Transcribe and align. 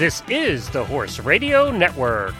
This 0.00 0.22
is 0.30 0.70
the 0.70 0.82
Horse 0.82 1.18
Radio 1.20 1.70
Network. 1.70 2.34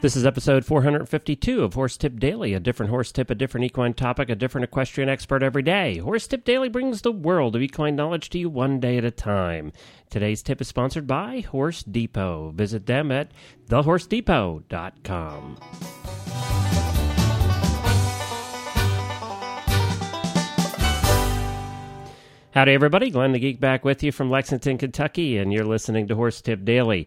This 0.00 0.16
is 0.16 0.24
episode 0.24 0.64
452 0.64 1.62
of 1.62 1.74
Horse 1.74 1.98
Tip 1.98 2.18
Daily, 2.18 2.54
a 2.54 2.60
different 2.60 2.88
horse 2.88 3.12
tip, 3.12 3.28
a 3.28 3.34
different 3.34 3.66
equine 3.66 3.92
topic, 3.92 4.30
a 4.30 4.34
different 4.34 4.64
equestrian 4.64 5.10
expert 5.10 5.42
every 5.42 5.60
day. 5.60 5.98
Horse 5.98 6.26
Tip 6.26 6.46
Daily 6.46 6.70
brings 6.70 7.02
the 7.02 7.12
world 7.12 7.54
of 7.54 7.60
equine 7.60 7.94
knowledge 7.94 8.30
to 8.30 8.38
you 8.38 8.48
one 8.48 8.80
day 8.80 8.96
at 8.96 9.04
a 9.04 9.10
time. 9.10 9.70
Today's 10.08 10.42
tip 10.42 10.62
is 10.62 10.68
sponsored 10.68 11.06
by 11.06 11.40
Horse 11.40 11.82
Depot. 11.82 12.52
Visit 12.52 12.86
them 12.86 13.12
at 13.12 13.32
thehorsedepot.com. 13.68 15.58
Howdy, 22.56 22.72
everybody. 22.72 23.10
Glenn 23.10 23.32
the 23.32 23.38
Geek 23.38 23.60
back 23.60 23.84
with 23.84 24.02
you 24.02 24.10
from 24.10 24.30
Lexington, 24.30 24.78
Kentucky, 24.78 25.36
and 25.36 25.52
you're 25.52 25.62
listening 25.62 26.08
to 26.08 26.14
Horse 26.14 26.40
Tip 26.40 26.64
Daily. 26.64 27.06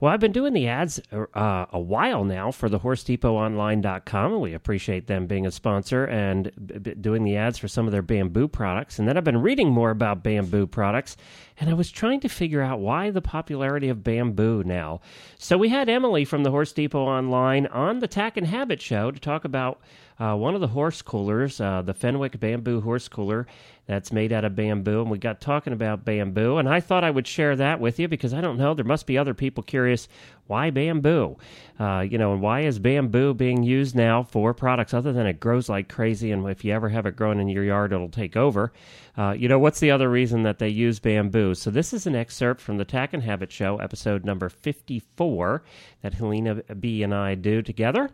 Well, 0.00 0.10
I've 0.10 0.20
been 0.20 0.32
doing 0.32 0.54
the 0.54 0.68
ads 0.68 1.00
uh, 1.12 1.66
a 1.70 1.78
while 1.78 2.24
now 2.24 2.50
for 2.50 2.70
the 2.70 2.78
HorseDepotOnline.com, 2.78 4.32
and 4.32 4.40
we 4.40 4.54
appreciate 4.54 5.06
them 5.06 5.26
being 5.26 5.46
a 5.46 5.50
sponsor 5.50 6.06
and 6.06 6.50
b- 6.82 6.94
doing 6.94 7.24
the 7.24 7.36
ads 7.36 7.58
for 7.58 7.68
some 7.68 7.84
of 7.84 7.92
their 7.92 8.00
bamboo 8.00 8.48
products. 8.48 8.98
And 8.98 9.06
then 9.06 9.18
I've 9.18 9.24
been 9.24 9.42
reading 9.42 9.70
more 9.70 9.90
about 9.90 10.22
bamboo 10.22 10.66
products, 10.66 11.18
and 11.60 11.68
I 11.68 11.74
was 11.74 11.90
trying 11.90 12.20
to 12.20 12.28
figure 12.30 12.62
out 12.62 12.80
why 12.80 13.10
the 13.10 13.22
popularity 13.22 13.90
of 13.90 14.02
bamboo 14.02 14.62
now. 14.64 15.02
So 15.38 15.58
we 15.58 15.68
had 15.68 15.90
Emily 15.90 16.24
from 16.24 16.42
the 16.42 16.50
Horse 16.50 16.72
Depot 16.72 17.04
Online 17.04 17.66
on 17.66 17.98
the 17.98 18.08
Tack 18.08 18.38
and 18.38 18.46
Habit 18.46 18.80
show 18.80 19.10
to 19.10 19.20
talk 19.20 19.44
about 19.44 19.80
uh, 20.18 20.34
one 20.34 20.54
of 20.54 20.60
the 20.60 20.68
horse 20.68 21.02
coolers, 21.02 21.60
uh, 21.60 21.82
the 21.82 21.92
Fenwick 21.92 22.40
Bamboo 22.40 22.80
Horse 22.80 23.08
Cooler, 23.08 23.46
that's 23.86 24.12
made 24.12 24.32
out 24.32 24.44
of 24.44 24.56
bamboo. 24.56 25.02
And 25.02 25.10
we 25.10 25.18
got 25.18 25.40
talking 25.40 25.72
about 25.72 26.04
bamboo, 26.04 26.58
and 26.58 26.68
I 26.68 26.80
thought 26.80 27.04
I 27.04 27.10
would 27.10 27.26
share 27.26 27.56
that 27.56 27.80
with 27.80 27.98
you 27.98 28.08
because 28.08 28.34
I 28.34 28.40
don't 28.40 28.58
know, 28.58 28.74
there 28.74 28.84
must 28.84 29.06
be 29.06 29.18
other 29.18 29.34
people 29.34 29.62
curious 29.62 30.08
why 30.46 30.70
bamboo? 30.70 31.36
Uh, 31.78 32.00
you 32.08 32.18
know, 32.18 32.32
and 32.32 32.40
why 32.40 32.60
is 32.60 32.78
bamboo 32.78 33.34
being 33.34 33.62
used 33.62 33.94
now 33.94 34.22
for 34.22 34.54
products 34.54 34.94
other 34.94 35.12
than 35.12 35.26
it 35.26 35.40
grows 35.40 35.68
like 35.68 35.88
crazy? 35.88 36.30
And 36.30 36.48
if 36.48 36.64
you 36.64 36.72
ever 36.72 36.88
have 36.88 37.04
it 37.04 37.16
growing 37.16 37.40
in 37.40 37.48
your 37.48 37.64
yard, 37.64 37.92
it'll 37.92 38.08
take 38.08 38.36
over. 38.36 38.72
Uh, 39.18 39.32
you 39.32 39.48
know, 39.48 39.58
what's 39.58 39.80
the 39.80 39.90
other 39.90 40.08
reason 40.08 40.42
that 40.44 40.58
they 40.58 40.68
use 40.68 40.98
bamboo? 40.98 41.54
So, 41.54 41.70
this 41.70 41.92
is 41.92 42.06
an 42.06 42.14
excerpt 42.14 42.60
from 42.60 42.76
the 42.76 42.84
Tack 42.84 43.12
and 43.12 43.22
Habit 43.22 43.50
Show, 43.50 43.78
episode 43.78 44.24
number 44.24 44.48
54, 44.48 45.62
that 46.02 46.14
Helena 46.14 46.62
B 46.78 47.02
and 47.02 47.14
I 47.14 47.34
do 47.34 47.62
together. 47.62 48.10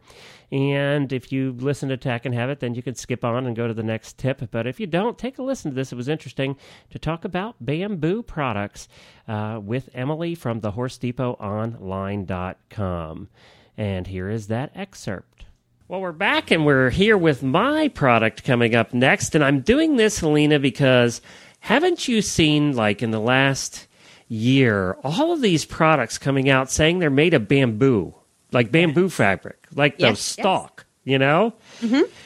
And 0.51 1.12
if 1.12 1.33
you 1.33 1.53
listen 1.53 1.89
to 1.89 1.97
Tack 1.97 2.25
and 2.25 2.34
Habit, 2.34 2.61
then 2.61 2.75
you 2.75 2.83
can 2.83 2.95
skip 2.95 3.25
on 3.25 3.47
and 3.47 3.57
go 3.57 3.67
to 3.67 3.75
the 3.75 3.83
next 3.83 4.19
tip. 4.19 4.42
But 4.51 4.67
if 4.67 4.79
you 4.79 4.86
don't, 4.86 5.19
take 5.19 5.39
a 5.39 5.42
listen 5.42 5.62
to 5.71 5.75
this. 5.75 5.93
It 5.93 5.97
was 5.97 6.09
interesting 6.09 6.57
to 6.91 6.99
talk 6.99 7.25
about 7.25 7.57
bamboo 7.61 8.23
products 8.23 8.89
uh, 9.29 9.61
with 9.63 9.89
Emily 9.95 10.35
from 10.35 10.61
the 10.61 10.73
Horse 10.73 10.99
Depot 10.99 11.33
Online.com. 11.35 13.29
And 13.77 14.07
here 14.07 14.29
is 14.29 14.49
that 14.49 14.73
excerpt. 14.75 15.45
Well, 15.89 16.01
we're 16.01 16.13
back 16.13 16.51
and 16.51 16.65
we're 16.65 16.91
here 16.91 17.19
with 17.19 17.43
my 17.43 17.89
product 17.89 18.45
coming 18.45 18.75
up 18.75 18.95
next. 18.95 19.35
And 19.35 19.45
I'm 19.45 19.61
doing 19.61 19.97
this, 19.97 20.21
Helena, 20.21 20.59
because 20.59 21.21
haven't 21.61 22.09
you 22.09 22.23
seen, 22.23 22.75
like, 22.75 23.03
in 23.03 23.11
the 23.11 23.21
last 23.21 23.87
year, 24.29 24.97
all 25.05 25.33
of 25.33 25.43
these 25.43 25.65
products 25.65 26.17
coming 26.17 26.49
out 26.49 26.71
saying 26.71 26.99
they're 26.99 27.11
made 27.11 27.35
of 27.35 27.47
bamboo, 27.47 28.15
like 28.53 28.73
bamboo 28.73 29.11
fabric, 29.11 29.67
like 29.75 29.99
the 29.99 30.09
Yes, 30.09 30.21
stalk, 30.21 30.87
you 31.05 31.19
know, 31.19 31.53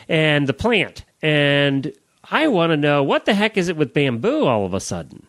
and 0.09 0.47
the 0.47 0.53
plant. 0.53 1.05
And 1.21 1.93
I 2.31 2.49
want 2.49 2.71
to 2.71 2.77
know 2.77 3.03
what 3.03 3.25
the 3.25 3.35
heck 3.35 3.57
is 3.57 3.69
it 3.69 3.77
with 3.77 3.95
bamboo 3.95 4.47
all 4.47 4.65
of 4.65 4.75
a 4.75 4.81
sudden? 4.81 5.27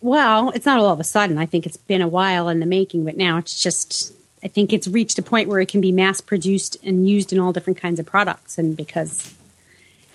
Well, 0.00 0.50
it's 0.50 0.66
not 0.66 0.78
all 0.78 0.90
of 0.90 1.00
a 1.00 1.04
sudden. 1.04 1.38
I 1.38 1.46
think 1.46 1.66
it's 1.66 1.76
been 1.76 2.02
a 2.02 2.08
while 2.08 2.48
in 2.48 2.60
the 2.60 2.66
making, 2.66 3.04
but 3.04 3.16
now 3.16 3.38
it's 3.38 3.62
just, 3.62 4.12
I 4.42 4.48
think 4.48 4.72
it's 4.72 4.86
reached 4.86 5.18
a 5.18 5.22
point 5.22 5.48
where 5.48 5.60
it 5.60 5.68
can 5.68 5.80
be 5.80 5.92
mass 5.92 6.20
produced 6.20 6.76
and 6.82 7.08
used 7.08 7.32
in 7.32 7.38
all 7.38 7.52
different 7.52 7.80
kinds 7.80 7.98
of 7.98 8.06
products. 8.06 8.58
And 8.58 8.76
because 8.76 9.34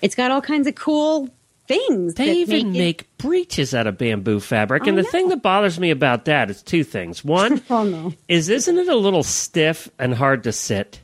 it's 0.01 0.15
got 0.15 0.31
all 0.31 0.41
kinds 0.41 0.67
of 0.67 0.75
cool 0.75 1.29
things. 1.67 2.15
They 2.15 2.33
even 2.33 2.71
make, 2.71 2.77
make, 2.77 3.17
breeches 3.17 3.73
out 3.73 3.87
of 3.87 3.97
bamboo 3.97 4.39
fabric. 4.39 4.87
and 4.87 4.97
the 4.97 5.03
thing 5.03 5.29
that 5.29 5.41
bothers 5.41 5.79
me 5.79 5.89
about 5.89 6.25
that 6.25 6.49
is 6.49 6.61
two 6.61 6.83
things. 6.83 7.23
One 7.23 7.53
it, 7.53 7.63
oh 7.69 7.83
no. 7.83 8.13
is, 8.27 8.49
isn't 8.49 8.77
it 8.77 8.87
a 8.87 8.95
little 8.95 9.23
stiff 9.23 9.89
and 9.97 10.13
hard 10.13 10.43
to 10.43 10.51
sit? 10.51 10.99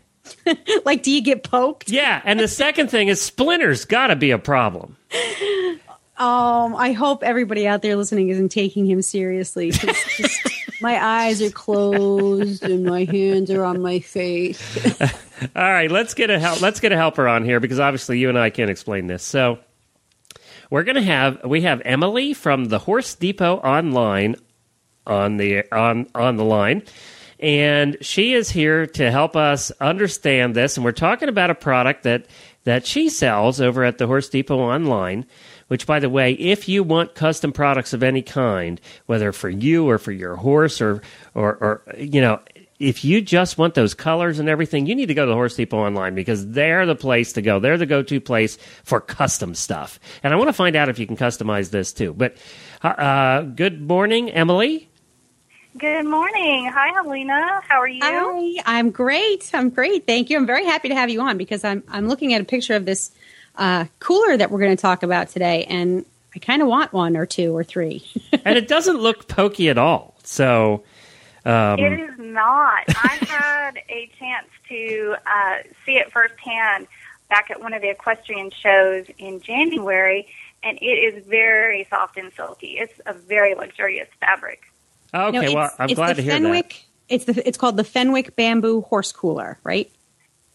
like, 0.85 1.03
do 1.03 1.11
you 1.11 1.21
get 1.21 1.43
poked? 1.43 1.89
Yeah. 1.89 2.21
And 2.25 2.39
the 2.39 2.47
second 2.47 2.89
thing 2.89 3.07
is, 3.07 3.21
splinters 3.21 3.85
got 3.85 4.07
to 4.07 4.15
be 4.15 4.31
a 4.31 4.37
problem. 4.39 4.97
Um, 6.17 6.75
I 6.75 6.93
hope 6.93 7.23
everybody 7.23 7.67
out 7.67 7.81
there 7.81 7.95
listening 7.95 8.29
isn't 8.29 8.49
taking 8.49 8.85
him 8.85 9.01
seriously. 9.01 9.71
just- 9.71 10.57
my 10.81 11.03
eyes 11.03 11.41
are 11.41 11.49
closed 11.49 12.63
and 12.63 12.85
my 12.85 13.03
hands 13.05 13.51
are 13.51 13.63
on 13.63 13.81
my 13.81 13.99
face. 13.99 14.59
All 15.55 15.63
right, 15.63 15.91
let's 15.91 16.13
get 16.13 16.29
a 16.29 16.39
help. 16.39 16.61
Let's 16.61 16.79
get 16.79 16.91
a 16.91 16.95
helper 16.95 17.27
on 17.27 17.43
here 17.43 17.59
because 17.59 17.79
obviously 17.79 18.19
you 18.19 18.29
and 18.29 18.37
I 18.37 18.49
can't 18.49 18.69
explain 18.69 19.07
this. 19.07 19.23
So 19.23 19.59
we're 20.69 20.83
gonna 20.83 21.01
have 21.03 21.43
we 21.45 21.61
have 21.61 21.81
Emily 21.85 22.33
from 22.33 22.65
the 22.65 22.79
Horse 22.79 23.13
Depot 23.15 23.57
online 23.57 24.35
on 25.05 25.37
the 25.37 25.71
on 25.71 26.07
on 26.15 26.37
the 26.37 26.43
line, 26.43 26.83
and 27.39 27.97
she 28.01 28.33
is 28.33 28.49
here 28.49 28.87
to 28.87 29.11
help 29.11 29.35
us 29.35 29.71
understand 29.79 30.55
this. 30.55 30.77
And 30.77 30.83
we're 30.83 30.91
talking 30.91 31.29
about 31.29 31.49
a 31.49 31.55
product 31.55 32.03
that 32.03 32.25
that 32.63 32.85
she 32.85 33.07
sells 33.09 33.61
over 33.61 33.83
at 33.83 33.97
the 33.97 34.07
Horse 34.07 34.29
Depot 34.29 34.59
online. 34.59 35.25
Which, 35.67 35.85
by 35.85 35.99
the 35.99 36.09
way, 36.09 36.31
if 36.31 36.69
you 36.69 36.81
want 36.81 37.13
custom 37.13 37.51
products 37.51 37.91
of 37.91 38.01
any 38.01 38.21
kind, 38.21 38.79
whether 39.05 39.33
for 39.33 39.49
you 39.49 39.89
or 39.89 39.97
for 39.97 40.13
your 40.13 40.37
horse 40.37 40.79
or 40.79 41.01
or, 41.35 41.55
or 41.55 41.83
you 41.97 42.21
know, 42.21 42.39
if 42.79 43.03
you 43.03 43.21
just 43.21 43.57
want 43.57 43.73
those 43.73 43.93
colors 43.93 44.39
and 44.39 44.47
everything, 44.47 44.85
you 44.85 44.95
need 44.95 45.07
to 45.07 45.13
go 45.13 45.25
to 45.25 45.29
the 45.29 45.35
Horse 45.35 45.55
Depot 45.55 45.79
online 45.79 46.15
because 46.15 46.47
they're 46.51 46.85
the 46.85 46.95
place 46.95 47.33
to 47.33 47.41
go. 47.41 47.59
They're 47.59 47.77
the 47.77 47.85
go-to 47.85 48.21
place 48.21 48.57
for 48.83 49.01
custom 49.01 49.55
stuff. 49.55 49.99
And 50.23 50.33
I 50.33 50.37
want 50.37 50.49
to 50.49 50.53
find 50.53 50.75
out 50.75 50.87
if 50.89 50.99
you 50.99 51.07
can 51.07 51.17
customize 51.17 51.71
this 51.71 51.91
too. 51.91 52.13
But 52.13 52.37
uh, 52.83 53.41
good 53.41 53.81
morning, 53.81 54.29
Emily. 54.29 54.89
Good 55.77 56.05
morning. 56.05 56.71
Hi, 56.73 56.91
Helena. 56.93 57.61
How 57.67 57.81
are 57.81 57.87
you? 57.87 57.99
Hi, 58.01 58.63
I'm 58.65 58.89
great. 58.89 59.51
I'm 59.53 59.69
great. 59.69 60.07
Thank 60.07 60.29
you. 60.29 60.37
I'm 60.37 60.47
very 60.47 60.65
happy 60.65 60.89
to 60.89 60.95
have 60.95 61.09
you 61.09 61.21
on 61.21 61.37
because 61.37 61.63
I'm 61.63 61.83
I'm 61.87 62.07
looking 62.07 62.33
at 62.33 62.41
a 62.41 62.45
picture 62.45 62.73
of 62.73 62.85
this 62.85 63.11
uh, 63.55 63.85
cooler 63.99 64.37
that 64.37 64.49
we're 64.49 64.59
going 64.59 64.75
to 64.75 64.81
talk 64.81 65.03
about 65.03 65.29
today, 65.29 65.65
and 65.65 66.03
I 66.35 66.39
kind 66.39 66.63
of 66.63 66.67
want 66.67 66.93
one 66.93 67.15
or 67.15 67.27
two 67.27 67.55
or 67.55 67.63
three. 67.63 68.03
and 68.45 68.57
it 68.57 68.67
doesn't 68.67 68.97
look 68.97 69.27
pokey 69.27 69.69
at 69.69 69.77
all. 69.77 70.15
So, 70.23 70.83
um, 71.45 71.77
It 71.79 71.99
is 71.99 72.17
not. 72.17 72.83
I 72.87 73.17
had 73.27 73.77
a 73.89 74.09
chance 74.17 74.47
to 74.69 75.15
uh, 75.27 75.55
see 75.85 75.97
it 75.97 76.11
firsthand 76.11 76.87
back 77.29 77.51
at 77.51 77.61
one 77.61 77.73
of 77.73 77.83
the 77.83 77.89
equestrian 77.89 78.49
shows 78.49 79.05
in 79.19 79.41
January, 79.41 80.27
and 80.63 80.79
it 80.81 80.85
is 80.85 81.23
very 81.25 81.85
soft 81.89 82.17
and 82.17 82.31
silky. 82.33 82.77
It's 82.79 82.99
a 83.05 83.13
very 83.13 83.53
luxurious 83.53 84.07
fabric. 84.19 84.63
Okay, 85.13 85.47
No, 85.47 85.53
well, 85.53 85.71
I'm 85.79 85.89
it's 85.89 85.95
glad 85.95 86.11
the 86.11 86.15
to 86.15 86.21
hear 86.21 86.31
Fenwick, 86.33 86.85
It's 87.09 87.25
the 87.25 87.47
it's 87.47 87.57
called 87.57 87.77
the 87.77 87.83
Fenwick 87.83 88.35
Bamboo 88.35 88.81
Horse 88.81 89.11
Cooler, 89.11 89.57
right? 89.63 89.91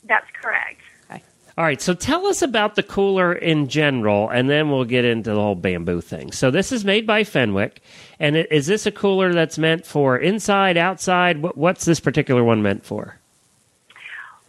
That's 0.04 0.26
correct. 0.40 0.80
that. 1.08 1.22
All 1.56 1.64
right, 1.64 1.80
so 1.80 1.94
tell 1.94 2.26
us 2.26 2.42
about 2.42 2.74
the 2.76 2.82
cooler 2.82 3.32
in 3.32 3.68
general, 3.68 4.28
and 4.30 4.48
then 4.48 4.70
we'll 4.70 4.84
get 4.84 5.04
into 5.04 5.30
the 5.30 5.40
whole 5.40 5.54
bamboo 5.54 6.00
thing. 6.00 6.32
So 6.32 6.50
this 6.50 6.72
is 6.72 6.84
made 6.84 7.06
by 7.06 7.24
Fenwick, 7.24 7.82
and 8.18 8.36
it, 8.36 8.50
is 8.50 8.66
this 8.66 8.86
a 8.86 8.90
cooler 8.90 9.32
that's 9.32 9.58
meant 9.58 9.86
for 9.86 10.16
inside, 10.16 10.76
outside? 10.76 11.42
What, 11.42 11.56
what's 11.56 11.84
this 11.84 12.00
particular 12.00 12.42
one 12.42 12.62
meant 12.62 12.84
for? 12.84 13.18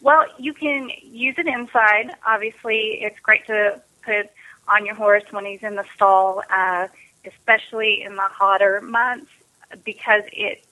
Well, 0.01 0.25
you 0.37 0.53
can 0.53 0.89
use 1.01 1.35
it 1.37 1.47
inside. 1.47 2.13
Obviously, 2.25 3.01
it's 3.01 3.19
great 3.19 3.45
to 3.47 3.81
put 4.03 4.29
on 4.67 4.85
your 4.85 4.95
horse 4.95 5.23
when 5.31 5.45
he's 5.45 5.63
in 5.63 5.75
the 5.75 5.85
stall, 5.95 6.41
uh, 6.49 6.87
especially 7.25 8.03
in 8.03 8.15
the 8.15 8.21
hotter 8.21 8.81
months, 8.81 9.31
because 9.83 10.23
it's 10.31 10.65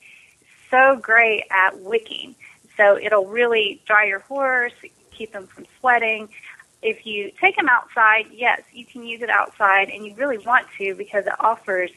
so 0.69 0.98
great 1.01 1.44
at 1.51 1.80
wicking. 1.80 2.36
So 2.77 2.98
it'll 2.98 3.27
really 3.27 3.81
dry 3.86 4.06
your 4.06 4.19
horse, 4.19 4.74
keep 5.12 5.33
him 5.33 5.48
from 5.48 5.65
sweating. 5.80 6.30
If 6.81 7.06
you 7.06 7.31
take 7.39 7.57
him 7.57 7.69
outside, 7.69 8.25
yes, 8.31 8.62
you 8.74 8.86
can 8.86 9.03
use 9.03 9.21
it 9.21 9.30
outside, 9.30 9.89
and 9.89 10.06
you 10.06 10.15
really 10.15 10.39
want 10.39 10.68
to 10.80 10.95
because 10.95 11.27
it 11.27 11.33
offers 11.39 11.92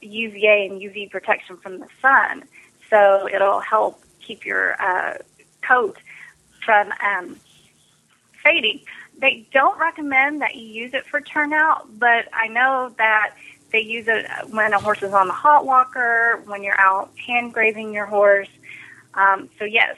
UVA 0.00 0.68
and 0.70 0.80
UV 0.80 1.10
protection 1.10 1.56
from 1.58 1.80
the 1.80 1.88
sun. 2.00 2.44
So 2.88 3.28
it'll 3.28 3.60
help 3.60 4.02
keep 4.20 4.44
your 4.46 4.80
uh, 4.80 5.18
coat 5.62 5.98
from 6.64 6.92
um, 7.04 7.36
fading. 8.42 8.80
They 9.18 9.46
don't 9.52 9.78
recommend 9.78 10.40
that 10.42 10.54
you 10.54 10.66
use 10.66 10.94
it 10.94 11.06
for 11.06 11.20
turnout, 11.20 11.98
but 11.98 12.28
I 12.32 12.48
know 12.48 12.94
that 12.98 13.34
they 13.72 13.80
use 13.80 14.06
it 14.08 14.26
when 14.50 14.72
a 14.72 14.78
horse 14.78 15.02
is 15.02 15.12
on 15.12 15.26
the 15.28 15.34
hot 15.34 15.66
walker, 15.66 16.42
when 16.46 16.62
you're 16.62 16.78
out 16.78 17.10
hand 17.26 17.52
grazing 17.52 17.92
your 17.92 18.06
horse. 18.06 18.48
Um, 19.14 19.48
so 19.58 19.64
yes, 19.64 19.96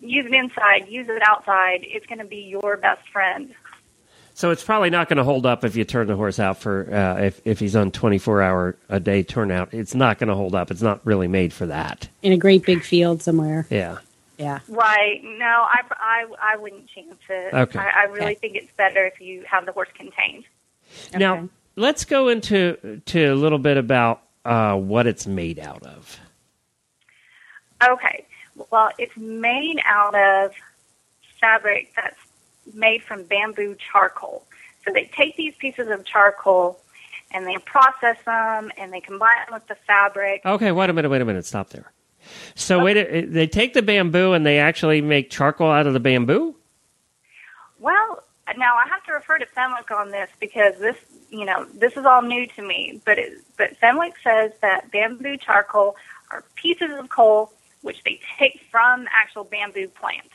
use 0.00 0.26
it 0.26 0.34
inside, 0.34 0.88
use 0.88 1.08
it 1.08 1.22
outside. 1.26 1.80
It's 1.82 2.06
going 2.06 2.18
to 2.20 2.24
be 2.24 2.38
your 2.42 2.76
best 2.76 3.08
friend. 3.10 3.54
So 4.36 4.50
it's 4.50 4.64
probably 4.64 4.90
not 4.90 5.08
going 5.08 5.18
to 5.18 5.24
hold 5.24 5.46
up 5.46 5.64
if 5.64 5.76
you 5.76 5.84
turn 5.84 6.08
the 6.08 6.16
horse 6.16 6.40
out 6.40 6.58
for 6.58 6.92
uh, 6.92 7.22
if 7.22 7.40
if 7.44 7.60
he's 7.60 7.76
on 7.76 7.92
twenty 7.92 8.18
four 8.18 8.42
hour 8.42 8.76
a 8.88 8.98
day 8.98 9.22
turnout. 9.22 9.72
It's 9.72 9.94
not 9.94 10.18
going 10.18 10.28
to 10.28 10.34
hold 10.34 10.56
up. 10.56 10.72
It's 10.72 10.82
not 10.82 11.00
really 11.06 11.28
made 11.28 11.52
for 11.52 11.66
that. 11.66 12.08
In 12.22 12.32
a 12.32 12.36
great 12.36 12.64
big 12.66 12.82
field 12.82 13.22
somewhere. 13.22 13.66
Yeah. 13.70 13.98
Yeah. 14.36 14.58
Right. 14.68 15.22
No, 15.22 15.46
I, 15.46 15.82
I, 15.92 16.26
I 16.42 16.56
wouldn't 16.56 16.88
chance 16.88 17.20
it. 17.28 17.54
Okay. 17.54 17.78
I, 17.78 17.90
I 17.90 18.04
really 18.06 18.32
Okay. 18.32 18.34
think 18.34 18.56
it's 18.56 18.72
better 18.76 19.06
if 19.06 19.20
you 19.20 19.44
have 19.48 19.64
the 19.66 19.70
horse 19.70 19.90
contained. 19.94 20.42
Now 21.14 21.36
Okay. 21.36 21.48
Let's 21.76 22.04
go 22.04 22.28
into 22.28 23.00
to 23.06 23.32
a 23.32 23.34
little 23.34 23.58
bit 23.58 23.76
about 23.76 24.22
uh, 24.44 24.76
what 24.76 25.06
it's 25.06 25.26
made 25.26 25.58
out 25.58 25.82
of. 25.84 26.18
Okay. 27.82 28.24
Well, 28.70 28.90
it's 28.98 29.16
made 29.16 29.80
out 29.84 30.14
of 30.14 30.52
fabric 31.40 31.92
that's 31.96 32.16
made 32.72 33.02
from 33.02 33.24
bamboo 33.24 33.76
charcoal. 33.76 34.44
So 34.84 34.92
they 34.92 35.10
take 35.16 35.36
these 35.36 35.54
pieces 35.56 35.88
of 35.88 36.04
charcoal 36.04 36.78
and 37.30 37.46
they 37.46 37.56
process 37.64 38.16
them 38.24 38.70
and 38.78 38.92
they 38.92 39.00
combine 39.00 39.36
them 39.46 39.54
with 39.54 39.66
the 39.66 39.74
fabric. 39.86 40.42
Okay, 40.44 40.72
wait 40.72 40.90
a 40.90 40.92
minute, 40.92 41.10
wait 41.10 41.20
a 41.20 41.24
minute, 41.24 41.44
stop 41.44 41.70
there. 41.70 41.92
So 42.54 42.82
wait, 42.82 43.32
they 43.32 43.46
take 43.46 43.74
the 43.74 43.82
bamboo 43.82 44.32
and 44.32 44.46
they 44.46 44.58
actually 44.58 45.00
make 45.02 45.30
charcoal 45.30 45.70
out 45.70 45.86
of 45.86 45.92
the 45.92 46.00
bamboo. 46.00 46.54
Well, 47.80 48.22
now 48.56 48.76
I 48.76 48.88
have 48.88 49.04
to 49.04 49.12
refer 49.12 49.38
to 49.38 49.46
Fenwick 49.46 49.90
on 49.90 50.10
this 50.10 50.30
because 50.40 50.78
this, 50.78 50.96
you 51.38 51.44
know, 51.44 51.66
this 51.74 51.96
is 51.96 52.04
all 52.06 52.22
new 52.22 52.46
to 52.48 52.62
me. 52.62 53.00
But 53.04 53.18
it, 53.18 53.32
but 53.56 53.76
Fenwick 53.78 54.14
says 54.22 54.52
that 54.62 54.90
bamboo 54.90 55.36
charcoal 55.36 55.96
are 56.30 56.44
pieces 56.56 56.90
of 56.98 57.08
coal 57.10 57.52
which 57.82 58.02
they 58.04 58.18
take 58.38 58.60
from 58.70 59.06
actual 59.12 59.44
bamboo 59.44 59.88
plant. 59.88 60.30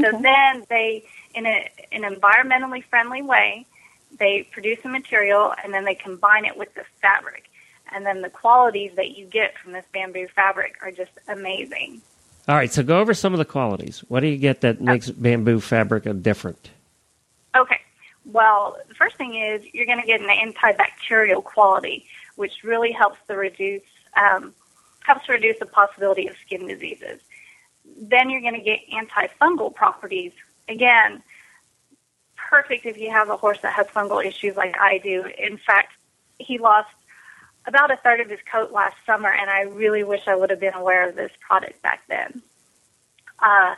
So 0.00 0.08
Okay. 0.08 0.22
then 0.22 0.64
they, 0.68 1.04
in 1.34 1.46
a, 1.46 1.70
an 1.92 2.02
environmentally 2.02 2.82
friendly 2.84 3.22
way, 3.22 3.66
they 4.18 4.48
produce 4.50 4.78
a 4.84 4.88
material 4.88 5.52
and 5.62 5.72
then 5.72 5.84
they 5.84 5.94
combine 5.94 6.44
it 6.44 6.56
with 6.56 6.74
the 6.74 6.84
fabric. 7.00 7.44
And 7.92 8.04
then 8.04 8.22
the 8.22 8.30
qualities 8.30 8.92
that 8.96 9.16
you 9.16 9.26
get 9.26 9.56
from 9.58 9.72
this 9.72 9.84
bamboo 9.92 10.26
fabric 10.34 10.76
are 10.82 10.90
just 10.90 11.12
amazing. 11.28 12.00
All 12.48 12.56
right, 12.56 12.72
so 12.72 12.82
go 12.82 12.98
over 13.00 13.14
some 13.14 13.32
of 13.34 13.38
the 13.38 13.44
qualities. 13.44 14.02
What 14.08 14.20
do 14.20 14.26
you 14.26 14.36
get 14.36 14.62
that 14.62 14.80
makes 14.80 15.10
bamboo 15.10 15.60
fabric 15.60 16.04
different? 16.22 16.70
Okay. 17.56 17.80
Well, 18.24 18.76
the 18.88 18.94
first 18.94 19.16
thing 19.16 19.34
is 19.34 19.62
you're 19.72 19.86
going 19.86 20.00
to 20.00 20.06
get 20.06 20.20
an 20.20 20.28
antibacterial 20.28 21.44
quality, 21.44 22.06
which 22.36 22.64
really 22.64 22.92
helps 22.92 23.18
to 23.28 23.36
reduce 23.36 23.82
um, 24.16 24.54
helps 25.04 25.28
reduce 25.28 25.58
the 25.58 25.66
possibility 25.66 26.26
of 26.28 26.34
skin 26.46 26.66
diseases. 26.66 27.20
Then 28.00 28.30
you're 28.30 28.40
going 28.40 28.54
to 28.54 28.60
get 28.60 28.80
antifungal 28.90 29.74
properties. 29.74 30.32
Again, 30.68 31.22
perfect 32.36 32.86
if 32.86 32.96
you 32.96 33.10
have 33.10 33.28
a 33.28 33.36
horse 33.36 33.58
that 33.62 33.74
has 33.74 33.86
fungal 33.88 34.24
issues 34.24 34.56
like 34.56 34.76
I 34.78 34.98
do. 34.98 35.24
In 35.38 35.58
fact, 35.58 35.92
he 36.38 36.58
lost 36.58 36.88
about 37.66 37.90
a 37.90 37.96
third 37.96 38.20
of 38.20 38.30
his 38.30 38.40
coat 38.50 38.72
last 38.72 38.96
summer, 39.06 39.30
and 39.30 39.50
I 39.50 39.62
really 39.62 40.04
wish 40.04 40.22
I 40.26 40.36
would 40.36 40.50
have 40.50 40.60
been 40.60 40.74
aware 40.74 41.08
of 41.08 41.16
this 41.16 41.32
product 41.40 41.82
back 41.82 42.02
then. 42.08 42.42
Uh, 43.38 43.74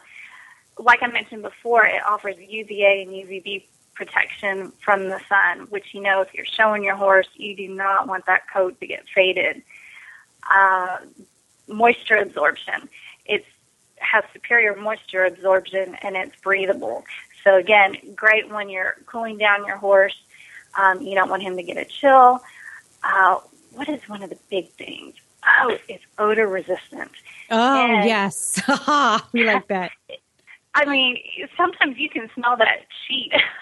like 0.79 1.03
I 1.03 1.09
mentioned 1.09 1.43
before, 1.43 1.87
it 1.87 2.03
offers 2.07 2.37
UVA 2.39 3.03
and 3.03 3.11
UVB 3.11 3.65
protection 3.97 4.73
from 4.85 5.09
the 5.09 5.21
sun, 5.29 5.67
which 5.71 5.95
you 5.95 6.01
know 6.01 6.21
if 6.21 6.33
you're 6.35 6.47
showing 6.47 6.85
your 6.85 6.95
horse, 6.95 7.29
you 7.35 7.57
do 7.57 7.67
not 7.69 8.07
want 8.07 8.27
that 8.27 8.43
coat 8.53 8.79
to 8.81 8.87
get 8.87 9.05
faded. 9.13 9.63
Uh, 10.49 10.99
moisture 11.67 12.17
absorption. 12.17 12.89
It 13.25 13.45
has 13.97 14.23
superior 14.33 14.77
moisture 14.77 15.25
absorption 15.25 15.97
and 16.03 16.15
it's 16.17 16.37
breathable. 16.43 17.05
So 17.43 17.57
again, 17.57 17.97
great 18.15 18.49
when 18.51 18.69
you're 18.69 18.97
cooling 19.07 19.39
down 19.39 19.67
your 19.67 19.77
horse. 19.79 20.17
Um, 20.79 21.01
you 21.01 21.15
don't 21.15 21.31
want 21.31 21.43
him 21.43 21.57
to 21.57 21.63
get 21.63 21.79
a 21.79 21.85
chill. 21.87 22.41
Uh, 23.03 23.39
what 23.73 23.89
is 23.89 24.07
one 24.09 24.23
of 24.23 24.31
the 24.31 24.39
big 24.51 24.71
things? 24.73 25.15
Oh, 25.61 25.77
it's 25.89 26.05
odor 26.19 26.47
resistant. 26.47 27.11
Oh 27.51 27.87
And- 27.87 28.07
yes, 28.07 28.61
we 29.33 29.45
like 29.45 29.67
that. 29.69 29.91
I 30.75 30.85
mean, 30.85 31.17
sometimes 31.57 31.97
you 31.97 32.11
can 32.11 32.29
smell 32.35 32.57
that 32.59 32.81
sheet 33.07 33.33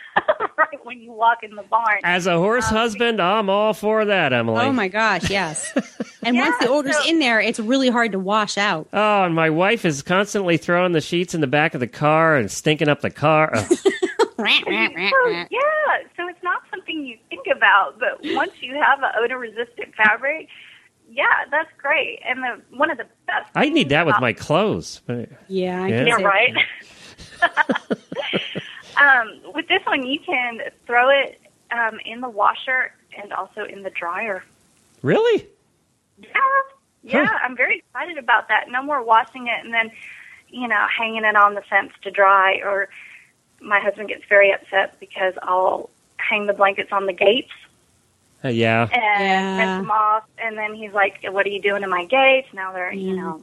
right 0.59 0.85
when 0.85 1.01
you 1.01 1.13
walk 1.13 1.39
in 1.43 1.55
the 1.57 1.63
barn. 1.63 1.99
As 2.05 2.27
a 2.27 2.37
horse 2.39 2.69
um, 2.69 2.77
husband, 2.77 3.21
I'm 3.21 3.49
all 3.49 3.75
for 3.75 4.05
that, 4.07 4.33
Emily. 4.33 4.61
Oh 4.65 4.73
my 4.73 4.89
gosh, 4.89 5.31
yes. 5.31 5.73
And 6.27 6.37
Yeah, 6.37 6.49
once 6.49 6.57
the 6.61 6.69
odor's 6.71 6.97
so- 6.97 7.07
in 7.07 7.19
there, 7.19 7.39
it's 7.39 7.61
really 7.61 7.91
hard 7.91 8.13
to 8.13 8.19
wash 8.19 8.57
out. 8.57 8.89
Oh, 8.95 9.25
and 9.25 9.35
my 9.35 9.51
wife 9.51 9.85
is 9.85 10.01
constantly 10.01 10.57
throwing 10.57 10.93
the 10.93 11.03
sheets 11.03 11.35
in 11.35 11.43
the 11.43 11.47
back 11.47 11.75
of 11.75 11.81
the 11.81 11.87
car 11.87 12.37
and 12.37 12.51
stinking 12.51 12.89
up 12.89 13.03
the 13.03 13.11
car. 13.11 13.51
Ugh. 13.55 13.77
So, 14.37 14.45
yeah, 15.29 15.47
so 16.17 16.29
it's 16.29 16.43
not 16.43 16.63
something 16.71 17.05
you 17.07 17.17
think 17.31 17.47
about, 17.55 17.99
but 18.01 18.19
once 18.35 18.51
you 18.61 18.75
have 18.75 18.99
an 18.99 19.11
odor 19.19 19.39
resistant 19.39 19.95
fabric, 19.97 20.49
yeah, 21.09 21.25
that's 21.51 21.69
great. 21.79 22.21
And 22.27 22.43
the 22.43 22.61
one 22.77 22.91
of 22.91 22.99
the 22.99 23.07
best. 23.27 23.51
I 23.55 23.69
need 23.69 23.91
that 23.91 24.05
with 24.07 24.17
my 24.21 24.33
clothes. 24.33 25.01
Yeah, 25.09 25.15
I 25.83 25.89
Yeah. 25.89 25.89
can 25.89 26.07
Yeah, 26.07 26.15
right. 26.23 26.55
That. 28.95 29.21
um, 29.27 29.53
with 29.55 29.69
this 29.69 29.83
one, 29.87 30.05
you 30.07 30.19
can 30.21 30.61
throw 30.87 31.09
it 31.11 31.41
um, 31.71 31.99
in 32.05 32.21
the 32.21 32.29
washer 32.29 32.93
and 33.21 33.33
also 33.33 33.65
in 33.65 33.83
the 33.83 33.91
dryer. 33.91 34.45
Really? 35.03 35.47
Yeah, 36.21 36.29
yeah, 37.03 37.27
Huh. 37.27 37.39
I'm 37.43 37.57
very 37.57 37.79
excited 37.79 38.19
about 38.19 38.49
that. 38.49 38.67
No 38.71 38.83
more 38.83 39.03
washing 39.03 39.47
it 39.49 39.65
and 39.65 39.73
then, 39.75 39.91
you 40.49 40.69
know, 40.69 40.87
hanging 40.97 41.25
it 41.25 41.37
on 41.37 41.55
the 41.55 41.63
fence 41.63 41.93
to 42.03 42.11
dry. 42.11 42.61
Or 42.65 42.89
my 43.61 43.81
husband 43.81 44.09
gets 44.09 44.25
very 44.29 44.53
upset 44.53 44.99
because 45.01 45.35
I'll 45.43 45.91
hang 46.17 46.47
the 46.47 46.53
blankets 46.53 46.93
on 46.93 47.07
the 47.07 47.13
gates 47.13 47.51
Uh, 48.45 48.49
yeah. 48.49 48.89
and 48.93 49.03
Yeah. 49.03 49.59
rinse 49.59 49.77
them 49.77 49.91
off, 49.91 50.25
and 50.39 50.57
then 50.57 50.75
he's 50.75 50.93
like, 50.93 51.19
"What 51.25 51.47
are 51.47 51.51
you 51.51 51.61
doing 51.61 51.83
to 51.83 51.89
my 51.89 52.05
gates?" 52.05 52.49
Now 52.53 52.73
they're, 52.73 52.93
you 52.93 53.13
Mm. 53.13 53.17
know, 53.17 53.41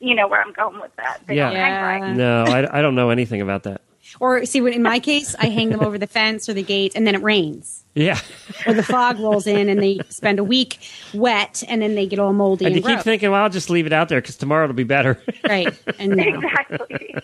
you 0.00 0.14
know 0.14 0.28
where 0.28 0.40
I'm 0.42 0.52
going 0.52 0.80
with 0.80 0.94
that. 0.96 1.20
They 1.26 1.34
Yeah. 1.36 1.50
don't 1.50 1.56
hang 1.60 1.80
right. 1.82 2.06
No, 2.06 2.44
I, 2.44 2.78
I 2.78 2.82
don't 2.82 2.94
know 2.94 3.10
anything 3.10 3.40
about 3.40 3.62
that. 3.64 3.80
Or 4.20 4.44
see, 4.46 4.58
in 4.58 4.82
my 4.82 4.98
case, 4.98 5.34
I 5.38 5.46
hang 5.46 5.70
them 5.70 5.80
over 5.82 5.98
the 5.98 6.06
fence 6.06 6.48
or 6.48 6.54
the 6.54 6.62
gate, 6.62 6.92
and 6.94 7.06
then 7.06 7.14
it 7.14 7.22
rains, 7.22 7.84
Yeah. 7.94 8.18
or 8.66 8.72
the 8.74 8.82
fog 8.82 9.18
rolls 9.18 9.46
in, 9.46 9.68
and 9.68 9.82
they 9.82 10.00
spend 10.08 10.38
a 10.38 10.44
week 10.44 10.78
wet, 11.12 11.62
and 11.68 11.82
then 11.82 11.94
they 11.94 12.06
get 12.06 12.18
all 12.18 12.32
moldy 12.32 12.64
And 12.64 12.74
and, 12.74 12.84
you 12.84 12.94
keep 12.96 13.04
thinking, 13.04 13.30
well, 13.30 13.42
I'll 13.42 13.50
just 13.50 13.68
leave 13.70 13.86
it 13.86 13.92
out 13.92 14.08
there 14.08 14.20
because 14.20 14.36
tomorrow 14.36 14.64
it'll 14.64 14.74
be 14.74 14.84
better. 14.84 15.20
right? 15.48 15.72
And 15.98 16.16
no. 16.16 16.22
Exactly. 16.24 17.14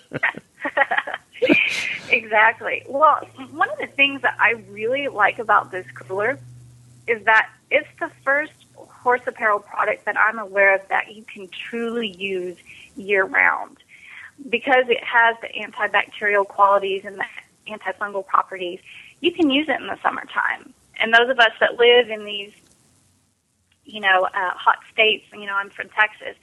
exactly. 2.10 2.84
Well, 2.88 3.26
one 3.52 3.70
of 3.70 3.78
the 3.78 3.86
things 3.86 4.22
that 4.22 4.37
I 4.38 4.52
really 4.70 5.08
like 5.08 5.38
about 5.38 5.70
this 5.70 5.87
cooler 5.94 6.38
is 7.06 7.25
that 7.25 7.49
it's 7.70 7.88
the 7.99 8.11
first 8.25 8.52
horse 8.76 9.22
apparel 9.26 9.58
product 9.58 10.04
that 10.04 10.16
I'm 10.18 10.38
aware 10.38 10.75
of 10.76 10.87
that 10.88 11.14
you 11.14 11.25
can 11.25 11.49
truly 11.49 12.08
use 12.08 12.56
year 12.96 13.25
round 13.25 13.78
because 14.48 14.84
it 14.88 15.02
has 15.02 15.36
the 15.40 15.48
antibacterial 15.48 16.46
qualities 16.46 17.02
and 17.04 17.16
the 17.16 17.24
antifungal 17.68 18.26
properties. 18.26 18.80
You 19.20 19.32
can 19.32 19.50
use 19.50 19.68
it 19.68 19.80
in 19.80 19.86
the 19.86 19.98
summertime. 20.02 20.72
And 20.98 21.12
those 21.12 21.28
of 21.28 21.38
us 21.38 21.52
that 21.60 21.78
live 21.78 22.10
in 22.10 22.24
these, 22.24 22.52
you 23.84 24.00
know, 24.00 24.28
uh, 24.34 24.50
hot 24.50 24.78
states, 24.92 25.24
you 25.32 25.46
know, 25.46 25.54
I'm 25.54 25.70
from 25.70 25.88
Texas, 25.90 26.36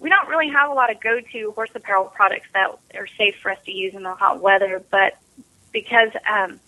we 0.00 0.10
don't 0.10 0.28
really 0.28 0.48
have 0.48 0.70
a 0.70 0.74
lot 0.74 0.90
of 0.90 1.00
go-to 1.00 1.52
horse 1.52 1.70
apparel 1.74 2.06
products 2.06 2.48
that 2.52 2.70
are 2.94 3.06
safe 3.06 3.36
for 3.36 3.50
us 3.50 3.58
to 3.64 3.72
use 3.72 3.94
in 3.94 4.02
the 4.02 4.14
hot 4.14 4.40
weather, 4.40 4.82
but 4.90 5.16
because 5.72 6.10
um, 6.30 6.60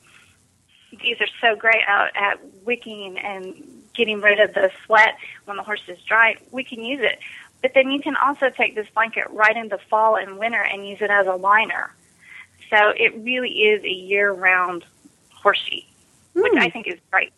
these 1.03 1.21
are 1.21 1.29
so 1.41 1.57
great 1.57 1.83
out 1.87 2.11
at 2.15 2.41
wicking 2.65 3.19
and 3.19 3.55
getting 3.95 4.21
rid 4.21 4.41
of 4.41 4.55
the 4.55 4.71
sweat 4.85 5.17
when 5.45 5.57
the 5.57 5.63
horse 5.63 5.83
is 5.89 5.99
dry, 6.03 6.37
we 6.51 6.63
can 6.63 6.83
use 6.83 7.01
it. 7.03 7.19
But 7.63 7.73
then 7.75 7.91
you 7.91 8.01
can 8.01 8.17
also 8.17 8.51
take 8.51 8.75
this 8.75 8.87
blanket 8.95 9.25
right 9.31 9.57
into 9.57 9.79
fall 9.91 10.17
and 10.17 10.39
winter 10.39 10.63
and 10.63 10.87
use 10.87 11.01
it 11.01 11.11
as 11.11 11.27
a 11.27 11.35
liner. 11.35 11.93
So 12.71 12.91
it 12.97 13.15
really 13.17 13.51
is 13.51 13.83
a 13.85 13.89
year-round 13.89 14.85
horse 15.35 15.59
sheet, 15.59 15.87
which 16.35 16.53
Hmm. 16.53 16.59
I 16.59 16.71
think 16.71 16.87
is 16.87 16.99
great. 17.11 17.33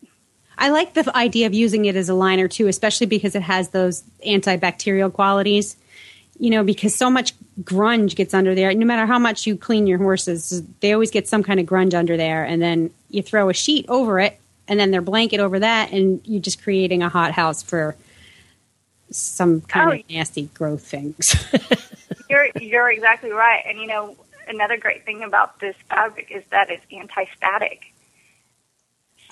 I 0.57 0.69
like 0.69 0.93
the 0.93 1.15
idea 1.15 1.47
of 1.47 1.53
using 1.53 1.85
it 1.85 1.95
as 1.95 2.09
a 2.09 2.13
liner 2.13 2.47
too, 2.47 2.67
especially 2.67 3.07
because 3.07 3.33
it 3.33 3.43
has 3.43 3.69
those 3.69 4.03
antibacterial 4.25 5.11
qualities. 5.11 5.75
You 6.41 6.51
know, 6.51 6.63
because 6.63 6.95
so 6.95 7.09
much 7.09 7.33
grunge 7.63 8.15
gets 8.15 8.33
under 8.33 8.55
there. 8.55 8.73
No 8.73 8.85
matter 8.85 9.05
how 9.05 9.19
much 9.19 9.45
you 9.45 9.57
clean 9.57 9.87
your 9.87 9.97
horses, 9.97 10.63
they 10.79 10.93
always 10.93 11.11
get 11.11 11.27
some 11.27 11.43
kind 11.43 11.59
of 11.59 11.65
grunge 11.65 11.93
under 11.93 12.15
there. 12.15 12.45
And 12.45 12.61
then 12.61 12.91
you 13.09 13.21
throw 13.21 13.49
a 13.49 13.53
sheet 13.53 13.85
over 13.89 14.21
it, 14.21 14.39
and 14.65 14.79
then 14.79 14.91
their 14.91 15.01
blanket 15.01 15.41
over 15.41 15.59
that, 15.59 15.91
and 15.91 16.21
you're 16.23 16.41
just 16.41 16.63
creating 16.63 17.03
a 17.03 17.09
hot 17.09 17.33
house 17.33 17.61
for 17.61 17.97
some 19.11 19.61
kind 19.61 19.89
Oh. 19.89 19.93
of 19.95 20.09
nasty 20.09 20.43
growth 20.53 20.85
things. 20.85 21.35
You're 22.29 22.47
you're 22.61 22.89
exactly 22.91 23.31
right. 23.31 23.63
And 23.67 23.79
you 23.79 23.87
know, 23.87 24.15
another 24.47 24.77
great 24.77 25.03
thing 25.05 25.23
about 25.23 25.59
this 25.59 25.75
fabric 25.89 26.27
is 26.29 26.43
that 26.51 26.69
it's 26.69 26.85
anti-static. 26.91 27.81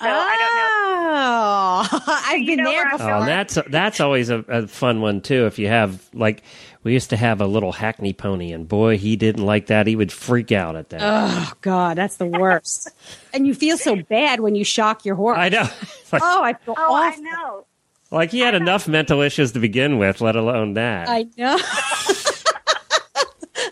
So 0.00 0.06
I 0.06 0.36
don't 0.38 0.54
know. 0.56 1.98
Oh, 2.00 2.04
I've 2.26 2.46
been 2.46 2.62
there 2.64 2.88
before. 2.90 3.10
Oh, 3.14 3.24
that's 3.24 3.58
that's 3.68 4.00
always 4.00 4.30
a, 4.30 4.38
a 4.48 4.66
fun 4.68 5.00
one 5.00 5.20
too. 5.20 5.46
If 5.46 5.58
you 5.58 5.66
have 5.68 6.08
like, 6.12 6.42
we 6.84 6.92
used 6.92 7.10
to 7.10 7.16
have 7.16 7.40
a 7.40 7.46
little 7.46 7.72
hackney 7.72 8.12
pony, 8.12 8.52
and 8.52 8.68
boy, 8.68 8.96
he 8.98 9.16
didn't 9.16 9.44
like 9.44 9.66
that. 9.66 9.86
He 9.88 9.96
would 9.96 10.12
freak 10.12 10.52
out 10.52 10.76
at 10.76 10.90
that. 10.90 11.00
Oh 11.02 11.52
God, 11.60 11.96
that's 11.98 12.16
the 12.16 12.26
worst. 12.26 12.90
and 13.34 13.44
you 13.46 13.54
feel 13.54 13.76
so 13.76 13.96
bad 13.96 14.38
when 14.40 14.54
you 14.54 14.64
shock 14.64 15.04
your 15.04 15.14
horse. 15.16 15.38
I 15.38 15.48
know. 15.50 15.68
Like, 16.12 16.22
oh, 16.24 16.42
I 16.42 16.52
feel 16.54 16.74
Oh, 16.78 16.94
I 16.96 17.16
know. 17.16 17.66
Like 18.10 18.30
he 18.30 18.40
had 18.40 18.54
enough 18.54 18.88
mental 18.88 19.20
issues 19.20 19.52
to 19.52 19.58
begin 19.60 19.98
with, 19.98 20.20
let 20.20 20.36
alone 20.36 20.74
that. 20.74 21.08
I 21.08 21.26
know. 21.36 21.58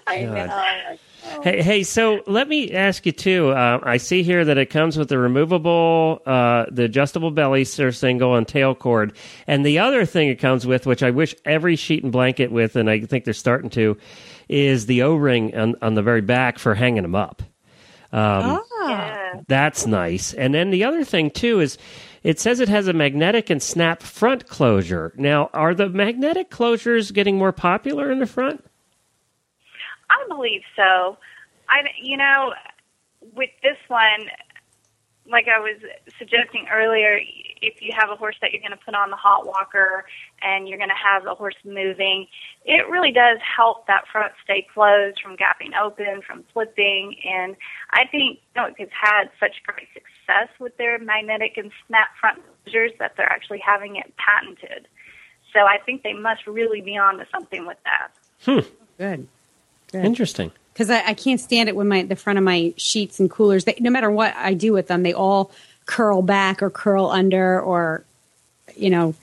I 0.07 0.23
God. 0.25 0.35
know. 0.35 0.97
Hey, 1.43 1.63
hey. 1.63 1.83
So 1.83 2.23
let 2.27 2.49
me 2.49 2.73
ask 2.73 3.05
you 3.05 3.13
too. 3.13 3.51
Uh, 3.51 3.81
I 3.83 3.97
see 3.99 4.23
here 4.23 4.45
that 4.45 4.57
it 4.59 4.67
comes 4.67 4.97
with 4.97 5.09
the 5.09 5.19
removable, 5.19 6.23
uh, 6.25 6.67
the 6.71 6.85
adjustable 6.85 7.31
belly 7.31 7.65
sur- 7.65 7.93
single 7.93 8.35
and 8.37 8.47
tail 8.49 8.75
cord, 8.75 9.17
and 9.47 9.65
the 9.67 9.79
other 9.81 10.07
thing 10.07 10.29
it 10.29 10.37
comes 10.37 10.67
with, 10.67 10.87
which 10.87 11.03
I 11.03 11.11
wish 11.11 11.35
every 11.45 11.77
sheet 11.77 12.03
and 12.05 12.13
blanket 12.13 12.51
with, 12.53 12.77
and 12.77 12.89
I 12.89 13.01
think 13.01 13.25
they're 13.25 13.35
starting 13.35 13.71
to, 13.71 13.97
is 14.49 14.87
the 14.87 15.03
O 15.03 15.15
ring 15.17 15.55
on, 15.57 15.75
on 15.83 15.95
the 15.95 16.03
very 16.03 16.21
back 16.23 16.59
for 16.59 16.75
hanging 16.75 17.03
them 17.03 17.15
up. 17.15 17.43
Um, 18.13 18.61
Oh. 18.61 18.63
Yeah. 18.89 19.41
That's 19.49 19.85
nice. 19.87 20.33
And 20.33 20.55
then 20.55 20.71
the 20.71 20.85
other 20.85 21.03
thing 21.05 21.31
too 21.31 21.59
is 21.61 21.77
it 22.27 22.41
says 22.41 22.59
it 22.59 22.69
has 22.69 22.89
a 22.89 22.93
magnetic 22.93 23.51
and 23.51 23.63
snap 23.63 24.03
front 24.03 24.49
closure. 24.49 25.13
Now, 25.17 25.49
are 25.55 25.77
the 25.77 25.89
magnetic 25.89 26.51
closures 26.51 27.13
getting 27.13 27.39
more 27.39 27.53
popular 27.53 28.11
in 28.11 28.19
the 28.19 28.27
front? 28.27 28.65
I 30.11 30.27
believe 30.27 30.63
so. 30.75 31.19
I, 31.69 31.85
you 32.03 32.17
know, 32.17 32.53
with 33.37 33.51
this 33.63 33.77
one, 33.87 34.27
like 35.31 35.47
I 35.47 35.61
was 35.61 35.81
suggesting 36.19 36.67
earlier, 36.69 37.21
if 37.63 37.81
you 37.81 37.93
have 37.97 38.11
a 38.11 38.17
horse 38.17 38.35
that 38.41 38.51
you're 38.51 38.61
going 38.61 38.77
to 38.77 38.85
put 38.85 38.97
on 38.97 39.11
the 39.11 39.17
hot 39.17 39.47
walker 39.47 40.05
and 40.43 40.69
you're 40.69 40.79
going 40.79 40.91
to 40.91 40.97
have 40.97 41.23
the 41.23 41.35
horse 41.37 41.55
moving, 41.65 42.27
it 42.65 42.91
really 42.91 43.13
does 43.13 43.39
help 43.39 43.87
that 43.87 44.03
front 44.11 44.33
stay 44.43 44.67
closed 44.75 45.21
from 45.23 45.37
gapping 45.37 45.81
open, 45.81 46.23
from 46.27 46.43
flipping. 46.53 47.15
And 47.25 47.55
I 47.93 48.05
think 48.11 48.41
you 48.57 48.63
know, 48.63 48.69
it's 48.77 48.91
had 49.01 49.31
such 49.39 49.63
great 49.65 49.87
success 49.95 50.16
with 50.59 50.77
their 50.77 50.99
magnetic 50.99 51.57
and 51.57 51.71
snap 51.87 52.09
front 52.21 52.43
closures 52.67 52.97
that 52.99 53.15
they're 53.17 53.31
actually 53.31 53.59
having 53.59 53.97
it 53.97 54.13
patented. 54.17 54.89
So 55.53 55.61
I 55.61 55.79
think 55.79 56.03
they 56.03 56.13
must 56.13 56.47
really 56.47 56.81
be 56.81 56.97
on 56.97 57.19
to 57.19 57.27
something 57.31 57.67
with 57.67 57.79
that. 57.85 58.13
Hmm. 58.45 58.69
Good. 58.99 59.29
Interesting. 59.93 60.53
Because 60.73 60.91
I, 60.91 61.03
I 61.07 61.15
can't 61.15 61.41
stand 61.41 61.69
it 61.69 61.77
when 61.77 61.89
my 61.89 62.03
the 62.03 62.17
front 62.17 62.39
of 62.39 62.45
my 62.45 62.75
sheets 62.77 63.19
and 63.19 63.31
coolers. 63.31 63.65
They, 63.65 63.77
no 63.81 63.91
matter 63.91 64.11
what 64.11 64.35
I 64.37 64.55
do 64.55 64.73
with 64.73 64.89
them, 64.89 65.03
they 65.03 65.15
all 65.15 65.51
curl 65.87 66.21
back 66.21 66.63
or 66.63 66.69
curl 66.69 67.07
under, 67.07 67.61
or 67.61 68.05
you 68.77 68.91
know, 68.91 69.15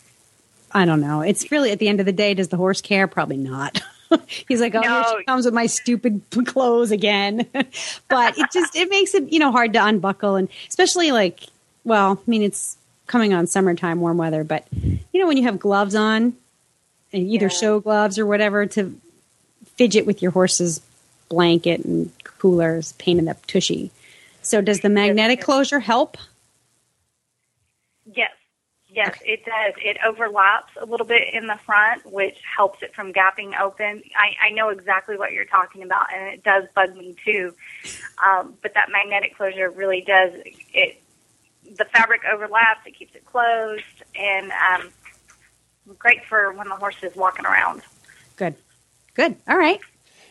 I 0.71 0.85
don't 0.85 1.01
know. 1.01 1.21
It's 1.21 1.51
really 1.51 1.71
at 1.71 1.79
the 1.79 1.87
end 1.87 1.99
of 1.99 2.05
the 2.05 2.11
day, 2.11 2.33
does 2.33 2.47
the 2.47 2.57
horse 2.57 2.81
care? 2.81 3.07
Probably 3.07 3.37
not. 3.37 3.81
He's 4.47 4.61
like, 4.61 4.75
oh, 4.75 4.81
here 4.81 5.03
she 5.03 5.23
comes 5.25 5.45
with 5.45 5.53
my 5.53 5.65
stupid 5.65 6.21
clothes 6.45 6.91
again. 6.91 7.47
but 8.09 8.37
it 8.37 8.51
just 8.51 8.75
it 8.75 8.89
makes 8.89 9.13
it 9.13 9.31
you 9.31 9.39
know 9.39 9.51
hard 9.51 9.73
to 9.73 9.85
unbuckle, 9.85 10.35
and 10.35 10.49
especially 10.69 11.11
like, 11.11 11.41
well, 11.83 12.19
I 12.25 12.29
mean, 12.29 12.41
it's 12.41 12.77
coming 13.07 13.33
on 13.33 13.47
summertime, 13.47 13.99
warm 13.99 14.17
weather, 14.17 14.43
but 14.43 14.65
you 14.73 14.99
know 15.13 15.27
when 15.27 15.37
you 15.37 15.43
have 15.43 15.59
gloves 15.59 15.95
on, 15.95 16.33
and 17.11 17.27
either 17.29 17.45
Yeah. 17.45 17.49
show 17.49 17.79
gloves 17.79 18.17
or 18.19 18.25
whatever 18.25 18.65
to 18.67 18.99
fidget 19.77 20.05
with 20.05 20.21
your 20.21 20.31
horse's 20.31 20.81
blanket 21.29 21.83
and 21.83 22.11
coolers, 22.23 22.93
pain 22.93 23.17
in 23.19 23.25
the 23.25 23.35
tushy. 23.47 23.91
So 24.41 24.61
does 24.61 24.81
the 24.81 24.89
magnetic 24.89 25.41
closure 25.41 25.79
help? 25.79 26.17
Yes, 28.05 28.31
yes, 28.93 29.17
it 29.25 29.45
does. 29.45 29.73
It 29.77 29.97
overlaps 30.05 30.71
a 30.79 30.85
little 30.85 31.05
bit 31.05 31.33
in 31.33 31.47
the 31.47 31.57
front, 31.65 32.05
which 32.11 32.37
helps 32.55 32.81
it 32.81 32.93
from 32.93 33.11
gapping 33.13 33.59
open. 33.59 34.03
I, 34.17 34.47
I 34.47 34.49
know 34.51 34.69
exactly 34.69 35.17
what 35.17 35.31
you're 35.31 35.45
talking 35.45 35.83
about, 35.83 36.13
and 36.13 36.33
it 36.33 36.43
does 36.43 36.65
bug 36.75 36.95
me 36.95 37.15
too. 37.25 37.53
Um, 38.23 38.55
but 38.61 38.73
that 38.75 38.89
magnetic 38.91 39.35
closure 39.35 39.69
really 39.69 40.01
does 40.01 40.33
it. 40.73 41.01
The 41.77 41.85
fabric 41.85 42.21
overlaps; 42.31 42.85
it 42.85 42.95
keeps 42.97 43.15
it 43.15 43.25
closed, 43.25 43.83
and 44.15 44.51
um, 44.51 44.89
great 45.97 46.25
for 46.25 46.53
when 46.53 46.67
the 46.67 46.75
horse 46.75 46.97
is 47.01 47.15
walking 47.15 47.45
around. 47.45 47.81
Good. 48.35 48.55
Good. 49.13 49.35
All 49.47 49.57
right. 49.57 49.79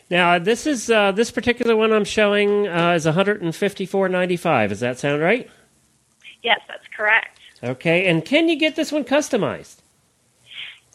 Now, 0.09 0.37
this 0.37 0.67
is 0.67 0.91
uh, 0.91 1.11
this 1.11 1.31
particular 1.31 1.75
one 1.75 1.91
I'm 1.91 2.05
showing 2.05 2.67
uh, 2.67 2.91
is 2.91 3.05
154.95. 3.05 4.69
Does 4.69 4.79
that 4.81 4.99
sound 4.99 5.21
right? 5.21 5.49
Yes, 6.43 6.59
that's 6.67 6.85
correct. 6.95 7.39
Okay. 7.63 8.07
And 8.07 8.25
can 8.25 8.49
you 8.49 8.57
get 8.57 8.75
this 8.75 8.91
one 8.91 9.05
customized? 9.05 9.77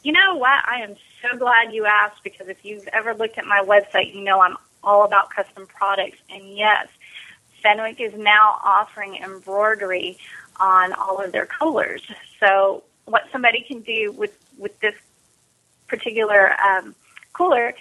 You 0.03 0.13
know 0.13 0.37
what? 0.37 0.63
I 0.65 0.83
am 0.83 0.97
so 1.23 1.37
glad 1.39 1.73
you 1.73 1.87
asked 1.87 2.23
because 2.23 2.49
if 2.49 2.65
you've 2.65 2.87
ever 2.89 3.15
looked 3.15 3.39
at 3.39 3.47
my 3.47 3.61
website, 3.61 4.15
you 4.15 4.23
know 4.23 4.41
I'm 4.41 4.57
all 4.83 5.05
about 5.05 5.31
custom 5.31 5.67
products. 5.67 6.19
And 6.31 6.57
yes, 6.57 6.89
Fenwick 7.63 8.01
is 8.01 8.15
now 8.15 8.61
offering 8.65 9.17
embroidery 9.17 10.19
on 10.61 10.93
all 10.93 11.19
of 11.23 11.33
their 11.33 11.47
collars. 11.47 12.03
So 12.41 12.85
what 13.07 13.25
somebody 13.33 13.63
can 13.63 13.81
do 13.81 14.13
with 14.13 14.37
with 14.59 14.79
this 14.81 14.95
particular 15.87 16.53
um, 16.61 16.95
cooler 17.33 17.75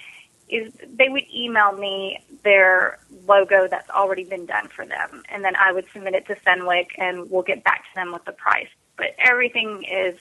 is 0.50 0.74
they 0.96 1.10
would 1.10 1.26
email 1.34 1.74
me 1.74 2.20
their 2.44 3.00
logo 3.28 3.68
that's 3.68 3.90
already 3.90 4.24
been 4.24 4.46
done 4.46 4.70
for 4.70 4.86
them, 4.86 5.24
and 5.30 5.44
then 5.44 5.56
I 5.58 5.74
would 5.74 5.86
submit 5.92 6.14
it 6.14 6.26
to 6.28 6.36
Fenwick, 6.36 6.96
and 6.98 7.30
we'll 7.30 7.42
get 7.42 7.64
back 7.64 7.84
to 7.90 7.96
them 7.96 8.14
with 8.14 8.24
the 8.24 8.32
price. 8.32 8.70
But 8.98 9.16
everything 9.20 9.84
is 9.84 10.16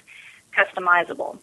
customizable 0.57 1.39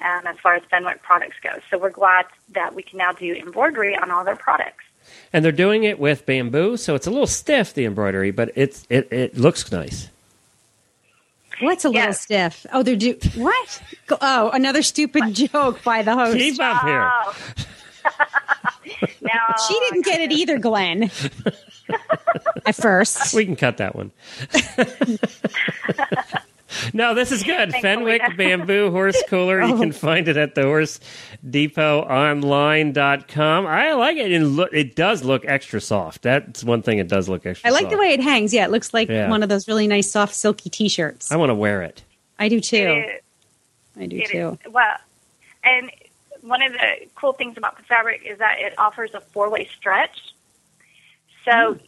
um, 0.00 0.26
as 0.26 0.36
far 0.38 0.54
as 0.54 0.62
Fenwick 0.70 1.02
products 1.02 1.36
go. 1.42 1.50
So 1.70 1.78
we're 1.78 1.90
glad 1.90 2.26
that 2.52 2.74
we 2.74 2.82
can 2.82 2.98
now 2.98 3.12
do 3.12 3.34
embroidery 3.34 3.96
on 3.96 4.10
all 4.10 4.24
their 4.24 4.36
products. 4.36 4.84
And 5.32 5.44
they're 5.44 5.52
doing 5.52 5.84
it 5.84 5.98
with 5.98 6.24
bamboo, 6.24 6.76
so 6.76 6.94
it's 6.94 7.06
a 7.06 7.10
little 7.10 7.26
stiff 7.26 7.74
the 7.74 7.84
embroidery, 7.84 8.30
but 8.30 8.52
it's 8.54 8.86
it, 8.88 9.12
it 9.12 9.36
looks 9.36 9.70
nice. 9.70 10.08
What's 11.60 11.84
a 11.84 11.90
little 11.90 12.12
stiff? 12.14 12.66
Oh, 12.72 12.82
they're 12.82 12.96
do 12.96 13.18
what? 13.36 13.82
Oh, 14.20 14.50
another 14.50 14.82
stupid 14.82 15.34
joke 15.34 15.82
by 15.84 16.02
the 16.02 16.14
host. 16.14 16.38
Keep 16.38 16.60
up 16.60 16.82
here. 16.82 17.10
Oh. 17.12 17.36
no, 19.20 19.30
She 19.68 19.78
didn't 19.80 20.04
get 20.04 20.20
it 20.20 20.32
either, 20.32 20.58
Glenn. 20.58 21.04
At 22.66 22.74
first. 22.74 23.34
We 23.34 23.44
can 23.44 23.56
cut 23.56 23.78
that 23.78 23.94
one. 23.94 24.10
No, 26.92 27.14
this 27.14 27.32
is 27.32 27.42
good. 27.42 27.70
Thanks, 27.70 27.80
Fenwick 27.82 28.22
Helena. 28.22 28.36
Bamboo 28.58 28.90
Horse 28.90 29.22
Cooler. 29.28 29.62
You 29.62 29.76
can 29.76 29.88
oh. 29.90 29.92
find 29.92 30.28
it 30.28 30.36
at 30.36 30.54
the 30.54 30.62
Horse 30.62 31.00
Depot 31.48 32.00
Online.com. 32.02 33.66
I 33.66 33.92
like 33.94 34.16
it. 34.16 34.32
And 34.32 34.56
look, 34.56 34.72
it 34.72 34.96
does 34.96 35.24
look 35.24 35.44
extra 35.46 35.80
soft. 35.80 36.22
That's 36.22 36.64
one 36.64 36.82
thing 36.82 36.98
it 36.98 37.08
does 37.08 37.28
look 37.28 37.46
extra 37.46 37.68
I 37.68 37.72
like 37.72 37.82
soft. 37.82 37.92
the 37.92 37.98
way 37.98 38.12
it 38.12 38.20
hangs. 38.20 38.52
Yeah, 38.54 38.64
it 38.64 38.70
looks 38.70 38.92
like 38.94 39.08
Yeah. 39.08 39.28
one 39.28 39.42
of 39.42 39.48
those 39.48 39.68
really 39.68 39.86
nice, 39.86 40.10
soft, 40.10 40.34
silky 40.34 40.70
T-shirts. 40.70 41.30
I 41.32 41.36
want 41.36 41.50
to 41.50 41.54
wear 41.54 41.82
it. 41.82 42.02
I 42.38 42.48
do 42.48 42.60
too. 42.60 42.76
It 42.76 43.08
is. 43.16 43.20
I 44.02 44.06
do 44.06 44.16
It 44.16 44.26
too. 44.28 44.58
is. 44.66 44.72
Well, 44.72 44.96
and 45.62 45.90
one 46.42 46.62
of 46.62 46.72
the 46.72 47.06
cool 47.14 47.32
things 47.32 47.56
about 47.56 47.76
the 47.76 47.84
fabric 47.84 48.22
is 48.26 48.38
that 48.38 48.56
it 48.58 48.74
offers 48.78 49.14
a 49.14 49.20
four-way 49.20 49.68
stretch. 49.78 50.34
So 51.44 51.50
mm. 51.52 51.80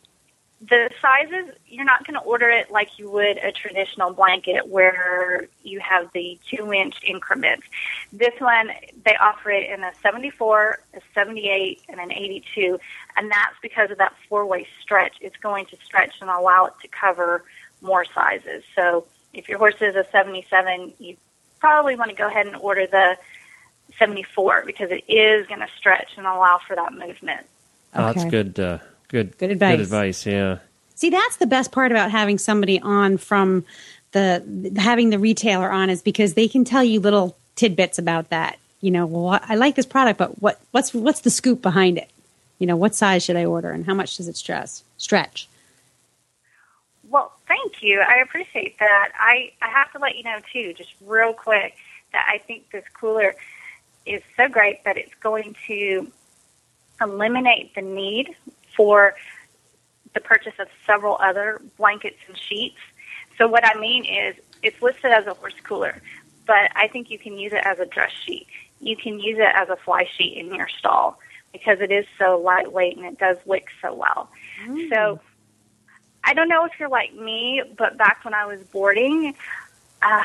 The 0.60 0.90
sizes, 1.02 1.54
you're 1.66 1.84
not 1.84 2.06
going 2.06 2.18
to 2.18 2.24
order 2.24 2.48
it 2.48 2.70
like 2.70 2.98
you 2.98 3.10
would 3.10 3.36
a 3.38 3.52
traditional 3.52 4.12
blanket 4.12 4.66
where 4.68 5.48
you 5.62 5.80
have 5.80 6.10
the 6.14 6.38
two-inch 6.48 6.96
increments. 7.04 7.66
This 8.12 8.32
one, 8.38 8.70
they 9.04 9.16
offer 9.16 9.50
it 9.50 9.70
in 9.70 9.84
a 9.84 9.92
74, 10.02 10.78
a 10.94 11.00
78, 11.14 11.82
and 11.90 12.00
an 12.00 12.10
82, 12.10 12.78
and 13.16 13.30
that's 13.30 13.54
because 13.60 13.90
of 13.90 13.98
that 13.98 14.14
four-way 14.28 14.66
stretch. 14.80 15.16
It's 15.20 15.36
going 15.36 15.66
to 15.66 15.76
stretch 15.84 16.14
and 16.20 16.30
allow 16.30 16.64
it 16.66 16.72
to 16.82 16.88
cover 16.88 17.44
more 17.82 18.06
sizes. 18.06 18.64
So 18.74 19.04
if 19.34 19.48
your 19.50 19.58
horse 19.58 19.82
is 19.82 19.94
a 19.94 20.06
77, 20.10 20.94
you 20.98 21.16
probably 21.60 21.96
want 21.96 22.10
to 22.10 22.16
go 22.16 22.28
ahead 22.28 22.46
and 22.46 22.56
order 22.56 22.86
the 22.86 23.18
74 23.98 24.64
because 24.64 24.90
it 24.90 25.04
is 25.06 25.46
going 25.48 25.60
to 25.60 25.68
stretch 25.76 26.12
and 26.16 26.26
allow 26.26 26.60
for 26.66 26.74
that 26.76 26.94
movement. 26.94 27.46
Oh, 27.94 28.06
that's 28.06 28.20
Okay. 28.20 28.30
good. 28.30 28.58
Uh, 28.58 28.78
good. 29.08 29.36
Good 29.38 29.50
advice. 29.50 29.76
Good 29.76 29.80
advice. 29.80 30.26
Yeah. 30.26 30.58
See, 30.94 31.10
that's 31.10 31.36
the 31.36 31.46
best 31.46 31.72
part 31.72 31.90
about 31.90 32.10
having 32.10 32.38
somebody 32.38 32.80
on 32.80 33.18
from 33.18 33.64
the 34.12 34.72
having 34.76 35.10
the 35.10 35.18
retailer 35.18 35.70
on 35.70 35.90
is 35.90 36.02
because 36.02 36.34
they 36.34 36.48
can 36.48 36.64
tell 36.64 36.82
you 36.82 37.00
little 37.00 37.36
tidbits 37.54 37.98
about 37.98 38.30
that. 38.30 38.58
You 38.80 38.90
know, 38.90 39.06
well, 39.06 39.40
I 39.42 39.56
like 39.56 39.74
this 39.74 39.86
product, 39.86 40.18
but 40.18 40.40
what 40.40 40.60
what's 40.70 40.94
what's 40.94 41.20
the 41.20 41.30
scoop 41.30 41.62
behind 41.62 41.98
it? 41.98 42.10
You 42.58 42.66
know, 42.66 42.76
what 42.76 42.94
size 42.94 43.24
should 43.24 43.36
I 43.36 43.44
order, 43.44 43.70
and 43.70 43.84
how 43.84 43.94
much 43.94 44.16
does 44.16 44.28
it 44.28 44.36
stress 44.36 44.82
stretch? 44.96 45.48
Well, 47.08 47.32
thank 47.46 47.82
you. 47.82 48.00
I 48.00 48.20
appreciate 48.20 48.78
that. 48.78 49.12
I, 49.18 49.52
I 49.62 49.68
have 49.68 49.92
to 49.92 49.98
let 49.98 50.16
you 50.16 50.24
know, 50.24 50.38
too, 50.52 50.74
just 50.74 50.92
real 51.04 51.32
quick, 51.32 51.76
that 52.12 52.26
I 52.28 52.38
think 52.38 52.70
this 52.70 52.84
cooler 52.98 53.34
is 54.04 54.22
so 54.36 54.48
great 54.48 54.82
that 54.84 54.96
it's 54.96 55.14
going 55.20 55.54
to 55.66 56.10
eliminate 57.00 57.74
the 57.74 57.82
need 57.82 58.34
for 58.76 59.14
the 60.14 60.20
purchase 60.20 60.54
of 60.58 60.68
several 60.86 61.16
other 61.20 61.60
blankets 61.76 62.18
and 62.26 62.36
sheets. 62.36 62.78
So 63.38 63.46
what 63.46 63.64
I 63.64 63.78
mean 63.78 64.04
is, 64.04 64.36
it's 64.62 64.80
listed 64.80 65.12
as 65.12 65.26
a 65.26 65.34
horse 65.34 65.54
cooler, 65.62 66.00
but 66.46 66.70
I 66.74 66.88
think 66.88 67.10
you 67.10 67.18
can 67.18 67.38
use 67.38 67.52
it 67.52 67.62
as 67.64 67.78
a 67.78 67.86
dress 67.86 68.12
sheet. 68.24 68.46
You 68.80 68.96
can 68.96 69.20
use 69.20 69.38
it 69.38 69.52
as 69.54 69.68
a 69.68 69.76
fly 69.76 70.08
sheet 70.16 70.38
in 70.38 70.54
your 70.54 70.68
stall 70.68 71.18
because 71.52 71.80
it 71.80 71.90
is 71.90 72.06
so 72.18 72.38
lightweight 72.38 72.96
and 72.96 73.06
it 73.06 73.18
does 73.18 73.36
wick 73.44 73.66
so 73.80 73.94
well. 73.94 74.30
Mm. 74.66 74.88
So 74.90 75.20
I 76.24 76.34
don't 76.34 76.48
know 76.48 76.64
if 76.64 76.72
you're 76.78 76.88
like 76.88 77.14
me, 77.14 77.62
but 77.76 77.96
back 77.96 78.24
when 78.24 78.34
I 78.34 78.46
was 78.46 78.60
boarding, 78.64 79.34
uh, 80.02 80.24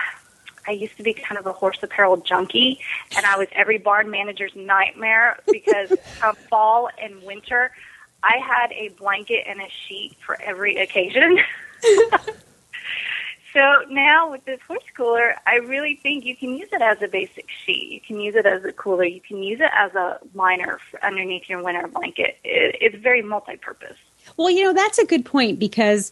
I 0.68 0.72
used 0.72 0.98
to 0.98 1.04
be 1.04 1.14
kind 1.14 1.40
of 1.40 1.46
a 1.46 1.54
horse 1.54 1.80
apparel 1.82 2.18
junkie, 2.18 2.80
and 3.16 3.26
I 3.26 3.38
was 3.38 3.48
every 3.54 3.78
barn 3.78 4.10
manager's 4.10 4.56
nightmare 4.56 5.40
because 5.52 5.92
of 6.24 6.38
fall 6.50 6.90
and 7.02 7.22
winter, 7.24 7.72
I 8.24 8.38
had 8.38 8.72
a 8.72 8.90
blanket 8.90 9.46
and 9.48 9.62
a 9.62 9.70
sheet 9.88 10.16
for 10.26 10.40
every 10.42 10.78
occasion. 10.78 11.40
so 13.54 13.62
now 13.90 14.32
with 14.32 14.46
this 14.46 14.60
horse 14.68 14.84
cooler, 14.96 15.36
I 15.46 15.56
really 15.56 16.00
think 16.02 16.26
you 16.26 16.36
can 16.36 16.56
use 16.56 16.70
it 16.72 16.82
as 16.82 17.02
a 17.02 17.08
basic 17.08 17.48
sheet. 17.66 17.92
You 17.92 18.00
can 18.00 18.20
use 18.20 18.36
it 18.36 18.46
as 18.46 18.64
a 18.64 18.72
cooler. 18.72 19.06
You 19.06 19.22
can 19.22 19.42
use 19.42 19.60
it 19.60 19.72
as 19.76 19.94
a 19.96 20.20
liner 20.36 20.80
underneath 21.02 21.50
your 21.50 21.64
winter 21.64 21.88
blanket. 21.88 22.38
It, 22.44 22.78
it's 22.80 22.96
very 23.02 23.22
multi-purpose. 23.22 23.98
Well, 24.38 24.52
you 24.52 24.64
know 24.64 24.74
that's 24.74 25.00
a 25.00 25.06
good 25.06 25.26
point 25.26 25.58
because 25.58 26.12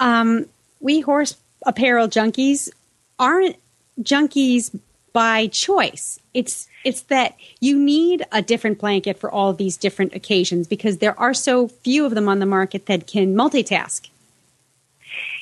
um, 0.00 0.46
we 0.80 1.00
horse 1.00 1.36
apparel 1.66 2.08
junkies 2.08 2.70
aren't 3.18 3.56
junkies 4.00 4.74
by 5.12 5.48
choice. 5.48 6.18
It's 6.34 6.68
it's 6.84 7.02
that 7.02 7.36
you 7.60 7.78
need 7.78 8.24
a 8.32 8.42
different 8.42 8.78
blanket 8.78 9.18
for 9.18 9.30
all 9.30 9.52
these 9.52 9.76
different 9.76 10.14
occasions 10.14 10.66
because 10.66 10.98
there 10.98 11.18
are 11.18 11.34
so 11.34 11.68
few 11.68 12.06
of 12.06 12.14
them 12.14 12.28
on 12.28 12.38
the 12.38 12.46
market 12.46 12.86
that 12.86 13.06
can 13.06 13.34
multitask. 13.34 14.08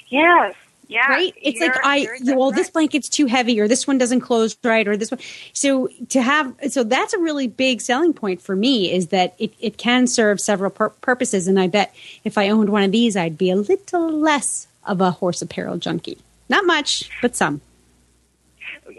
Yes. 0.08 0.54
Yeah. 0.88 1.06
Right? 1.06 1.34
It's 1.36 1.60
like 1.60 1.76
I 1.84 2.06
well, 2.24 2.50
this 2.50 2.70
blanket's 2.70 3.10
too 3.10 3.26
heavy 3.26 3.60
or 3.60 3.68
this 3.68 3.86
one 3.86 3.98
doesn't 3.98 4.20
close 4.20 4.56
right 4.64 4.88
or 4.88 4.96
this 4.96 5.10
one. 5.10 5.20
So 5.52 5.88
to 6.08 6.22
have 6.22 6.54
so 6.70 6.82
that's 6.82 7.12
a 7.12 7.18
really 7.18 7.46
big 7.46 7.82
selling 7.82 8.14
point 8.14 8.40
for 8.40 8.56
me 8.56 8.90
is 8.90 9.08
that 9.08 9.34
it, 9.38 9.52
it 9.60 9.76
can 9.76 10.06
serve 10.06 10.40
several 10.40 10.70
pur- 10.70 10.88
purposes 10.88 11.46
and 11.46 11.60
I 11.60 11.66
bet 11.66 11.94
if 12.24 12.38
I 12.38 12.48
owned 12.48 12.70
one 12.70 12.84
of 12.84 12.92
these 12.92 13.16
I'd 13.16 13.36
be 13.36 13.50
a 13.50 13.56
little 13.56 14.10
less 14.10 14.66
of 14.86 15.02
a 15.02 15.10
horse 15.10 15.42
apparel 15.42 15.76
junkie. 15.76 16.18
Not 16.48 16.64
much, 16.64 17.10
but 17.20 17.36
some 17.36 17.60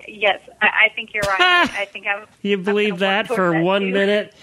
yes, 0.07 0.41
I, 0.61 0.67
I 0.85 0.89
think 0.95 1.13
you're 1.13 1.23
right. 1.23 1.69
I 1.73 1.85
think 1.85 2.07
I'm. 2.07 2.25
You 2.41 2.57
believe 2.57 2.93
I'm 2.93 2.99
that 2.99 3.27
for 3.27 3.61
one 3.61 3.81
too. 3.81 3.91
minute? 3.93 4.33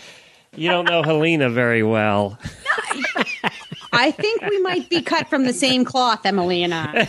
You 0.54 0.70
don't 0.70 0.86
know 0.86 1.02
Helena 1.02 1.50
very 1.50 1.82
well. 1.82 2.38
I 3.92 4.10
think 4.10 4.42
we 4.42 4.60
might 4.60 4.88
be 4.88 5.02
cut 5.02 5.28
from 5.28 5.44
the 5.44 5.52
same 5.52 5.84
cloth, 5.84 6.24
Emily 6.24 6.62
and 6.62 6.74
I. 6.74 7.08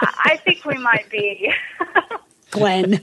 I 0.00 0.36
think 0.44 0.64
we 0.64 0.76
might 0.78 1.08
be. 1.10 1.52
Glenn. 2.50 3.00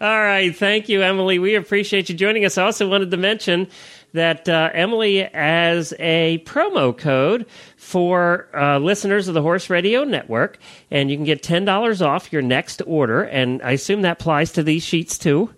All 0.00 0.20
right. 0.20 0.54
Thank 0.54 0.88
you, 0.88 1.02
Emily. 1.02 1.38
We 1.38 1.56
appreciate 1.56 2.08
you 2.08 2.14
joining 2.14 2.44
us. 2.44 2.56
I 2.56 2.64
also 2.64 2.88
wanted 2.88 3.10
to 3.10 3.16
mention 3.16 3.66
that 4.12 4.48
uh, 4.48 4.70
Emily 4.72 5.28
has 5.34 5.92
a 5.98 6.42
promo 6.46 6.96
code 6.96 7.46
for 7.86 8.48
uh, 8.52 8.78
listeners 8.78 9.28
of 9.28 9.34
the 9.34 9.42
Horse 9.42 9.70
Radio 9.70 10.02
Network, 10.02 10.58
and 10.90 11.08
you 11.08 11.16
can 11.16 11.24
get 11.24 11.40
$10 11.40 12.04
off 12.04 12.32
your 12.32 12.42
next 12.42 12.82
order. 12.84 13.22
And 13.22 13.62
I 13.62 13.70
assume 13.70 14.02
that 14.02 14.20
applies 14.20 14.50
to 14.54 14.64
these 14.64 14.82
sheets 14.82 15.16
too? 15.16 15.54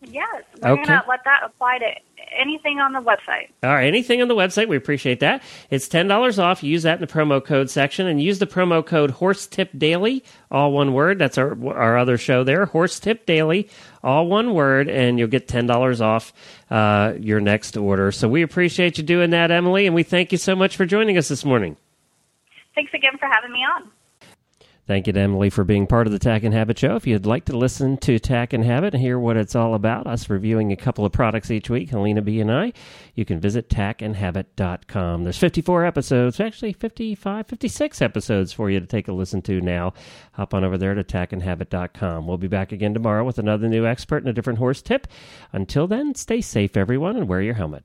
Yes. 0.00 0.42
We're 0.62 0.70
okay. 0.70 0.84
going 0.84 1.02
to 1.02 1.06
let 1.06 1.22
that 1.24 1.42
apply 1.44 1.80
to 1.80 1.84
anything 2.38 2.80
on 2.80 2.92
the 2.92 3.00
website. 3.00 3.48
All 3.62 3.70
right, 3.70 3.86
anything 3.86 4.20
on 4.22 4.28
the 4.28 4.34
website, 4.34 4.68
we 4.68 4.76
appreciate 4.76 5.20
that. 5.20 5.42
It's 5.70 5.88
ten 5.88 6.08
dollars 6.08 6.38
off. 6.38 6.62
Use 6.62 6.82
that 6.82 6.94
in 6.94 7.00
the 7.00 7.06
promo 7.06 7.44
code 7.44 7.70
section, 7.70 8.06
and 8.06 8.22
use 8.22 8.38
the 8.38 8.46
promo 8.46 8.84
code 8.84 9.10
Horse 9.12 9.46
Tip 9.46 9.70
Daily, 9.76 10.24
all 10.50 10.72
one 10.72 10.92
word. 10.92 11.18
That's 11.18 11.38
our 11.38 11.56
our 11.68 11.96
other 11.98 12.18
show 12.18 12.44
there, 12.44 12.66
Horse 12.66 12.98
Tip 13.00 13.26
Daily, 13.26 13.68
all 14.02 14.26
one 14.26 14.54
word, 14.54 14.88
and 14.88 15.18
you'll 15.18 15.28
get 15.28 15.48
ten 15.48 15.66
dollars 15.66 16.00
off 16.00 16.32
uh, 16.70 17.14
your 17.18 17.40
next 17.40 17.76
order. 17.76 18.12
So 18.12 18.28
we 18.28 18.42
appreciate 18.42 18.98
you 18.98 19.04
doing 19.04 19.30
that, 19.30 19.50
Emily, 19.50 19.86
and 19.86 19.94
we 19.94 20.02
thank 20.02 20.32
you 20.32 20.38
so 20.38 20.54
much 20.54 20.76
for 20.76 20.86
joining 20.86 21.16
us 21.18 21.28
this 21.28 21.44
morning. 21.44 21.76
Thanks 22.74 22.92
again 22.92 23.16
for 23.18 23.26
having 23.26 23.52
me 23.52 23.60
on. 23.60 23.90
Thank 24.86 25.06
you 25.06 25.14
to 25.14 25.20
Emily 25.20 25.48
for 25.48 25.64
being 25.64 25.86
part 25.86 26.06
of 26.06 26.12
the 26.12 26.18
Tack 26.18 26.42
and 26.42 26.52
Habit 26.52 26.78
Show. 26.78 26.94
If 26.94 27.06
you'd 27.06 27.24
like 27.24 27.46
to 27.46 27.56
listen 27.56 27.96
to 27.98 28.18
Tack 28.18 28.52
and 28.52 28.62
Habit 28.62 28.92
and 28.92 29.02
hear 29.02 29.18
what 29.18 29.38
it's 29.38 29.54
all 29.54 29.74
about, 29.74 30.06
us 30.06 30.28
reviewing 30.28 30.72
a 30.72 30.76
couple 30.76 31.06
of 31.06 31.12
products 31.12 31.50
each 31.50 31.70
week, 31.70 31.88
Helena 31.88 32.20
B 32.20 32.38
and 32.38 32.52
I, 32.52 32.74
you 33.14 33.24
can 33.24 33.40
visit 33.40 33.70
tackandhabit.com. 33.70 35.24
There's 35.24 35.38
54 35.38 35.86
episodes, 35.86 36.38
actually 36.38 36.74
55, 36.74 37.46
56 37.46 38.02
episodes 38.02 38.52
for 38.52 38.68
you 38.68 38.78
to 38.78 38.86
take 38.86 39.08
a 39.08 39.12
listen 39.12 39.40
to 39.42 39.62
now. 39.62 39.94
Hop 40.32 40.52
on 40.52 40.64
over 40.64 40.76
there 40.76 40.92
to 40.92 41.02
tackandhabit.com. 41.02 42.26
We'll 42.26 42.36
be 42.36 42.48
back 42.48 42.70
again 42.70 42.92
tomorrow 42.92 43.24
with 43.24 43.38
another 43.38 43.68
new 43.68 43.86
expert 43.86 44.18
and 44.18 44.28
a 44.28 44.34
different 44.34 44.58
horse 44.58 44.82
tip. 44.82 45.06
Until 45.50 45.86
then, 45.86 46.14
stay 46.14 46.42
safe, 46.42 46.76
everyone, 46.76 47.16
and 47.16 47.26
wear 47.26 47.40
your 47.40 47.54
helmet. 47.54 47.84